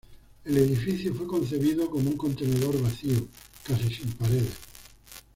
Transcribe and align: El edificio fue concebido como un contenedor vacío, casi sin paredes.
El 0.45 0.57
edificio 0.57 1.13
fue 1.13 1.27
concebido 1.27 1.87
como 1.87 2.09
un 2.09 2.17
contenedor 2.17 2.81
vacío, 2.81 3.27
casi 3.61 3.93
sin 3.93 4.11
paredes. 4.13 4.57